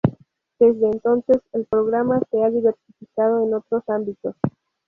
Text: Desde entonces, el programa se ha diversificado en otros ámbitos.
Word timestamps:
Desde 0.57 0.87
entonces, 0.87 1.37
el 1.53 1.65
programa 1.65 2.19
se 2.31 2.43
ha 2.43 2.49
diversificado 2.49 3.45
en 3.45 3.53
otros 3.53 3.83
ámbitos. 3.87 4.35